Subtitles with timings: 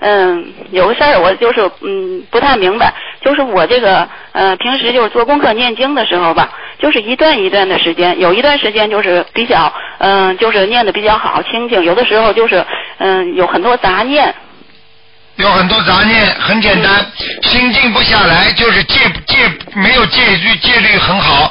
[0.00, 12.64] 嗯，有个事儿我就是嗯不太明白，就是我这个呃平时就是做功课念经的时候吧，就是一段一段的时间，有一段时间就是比较嗯就是念的比较好清静，有的时候就是
[12.98, 14.34] 嗯有很多杂念。
[15.36, 17.06] 有很多杂念，很简单，
[17.42, 19.36] 心静不下来，就是戒戒
[19.74, 21.50] 没有戒律，戒律很好，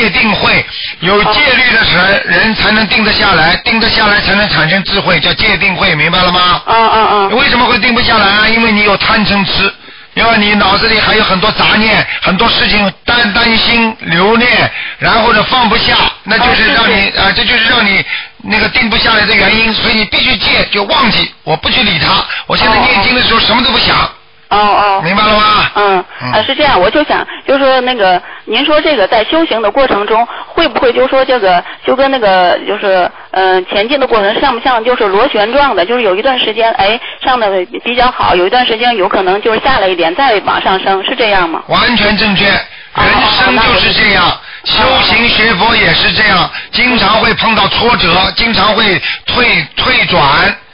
[0.00, 0.64] 戒定慧，
[1.00, 6.62] 有戒律的人人才能定得下来，定得下来才能产生智慧，叫戒定慧，明白了吗？
[6.66, 7.36] 嗯嗯嗯。
[7.36, 8.48] 为什么会定不下来啊？
[8.48, 9.70] 因为你有贪嗔痴，
[10.14, 15.94] 因为你脑子里还有很多杂念，很多事情担担心留恋，然后呢放不下，
[16.24, 18.02] 那就是让你啊，这就是让你
[18.44, 22.24] 那个定不下来的原因，所以你必须戒，就忘记，我不去理他。
[22.46, 24.10] 我现在念经的时候什么都不想，
[24.50, 25.02] 哦哦。
[25.02, 25.70] 明白了吗？
[25.74, 37.48] 嗯，啊是这样，我就想，就是说那个，您说这个在修行的过程中，会不会就说这个就跟那个就是嗯、呃前进的过程像不像就是螺旋状的，就是有一段时间哎上的
[37.84, 41.62] 比较好，有一段时间有可能就是下来一点再往上升，是这样吗？
[41.68, 43.06] 完全正确，人
[43.38, 44.24] 生就是这样，
[44.64, 50.20] 修行学佛也是这样，经常会碰到挫折，经常会退退转。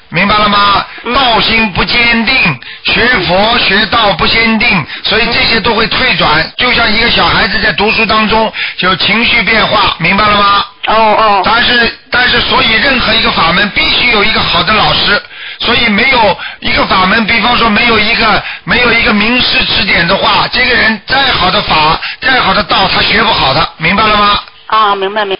[0.08, 0.86] 明白了吗？
[1.12, 2.35] 道心不坚定，
[2.86, 6.50] 学佛学道不坚定，所以这些都会退转。
[6.56, 10.64] 就像一个小孩子在读书当中有情绪变化，明白了吗？
[10.86, 11.42] 哦哦。
[11.44, 15.20] 但是但是，所以任何一个法门必须有一个好的老师，
[15.58, 24.40] 所以没有一个法门，比方说没有一个没有一个名师指点的话，这个人再好的法，再好的道，他学不好的，明白了吗？
[24.68, 25.34] 啊，明白明白。